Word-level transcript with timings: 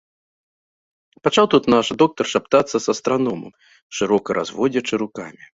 Пачаў 1.27 1.45
тут 1.53 1.63
наш 1.75 1.91
доктар 2.03 2.25
шаптацца 2.33 2.77
з 2.87 2.97
астраномам, 2.97 3.53
шырока 3.99 4.29
разводзячы 4.43 4.93
рукамі. 5.05 5.43